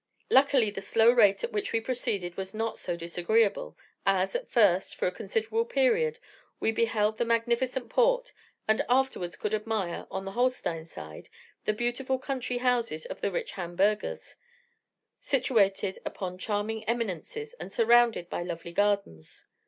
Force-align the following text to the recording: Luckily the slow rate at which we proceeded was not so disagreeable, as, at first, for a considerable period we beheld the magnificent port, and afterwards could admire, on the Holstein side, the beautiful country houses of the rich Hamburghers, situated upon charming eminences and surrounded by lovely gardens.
Luckily 0.31 0.71
the 0.71 0.81
slow 0.81 1.11
rate 1.11 1.43
at 1.43 1.51
which 1.51 1.71
we 1.71 1.79
proceeded 1.79 2.35
was 2.35 2.55
not 2.55 2.79
so 2.79 2.97
disagreeable, 2.97 3.77
as, 4.03 4.35
at 4.35 4.49
first, 4.49 4.95
for 4.95 5.05
a 5.07 5.11
considerable 5.11 5.63
period 5.63 6.17
we 6.59 6.71
beheld 6.71 7.17
the 7.17 7.23
magnificent 7.23 7.87
port, 7.87 8.33
and 8.67 8.83
afterwards 8.89 9.35
could 9.35 9.53
admire, 9.53 10.07
on 10.09 10.25
the 10.25 10.31
Holstein 10.31 10.85
side, 10.85 11.29
the 11.65 11.73
beautiful 11.73 12.17
country 12.17 12.57
houses 12.57 13.05
of 13.05 13.21
the 13.21 13.29
rich 13.29 13.51
Hamburghers, 13.51 14.37
situated 15.19 15.99
upon 16.03 16.39
charming 16.39 16.83
eminences 16.85 17.53
and 17.59 17.71
surrounded 17.71 18.27
by 18.27 18.41
lovely 18.41 18.73
gardens. 18.73 19.45